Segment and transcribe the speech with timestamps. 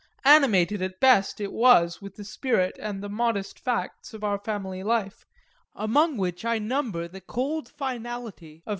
[0.25, 4.81] Animated at best it was with the spirit and the modest facts of our family
[4.81, 5.27] life,
[5.75, 8.69] among which I number the cold finality of M.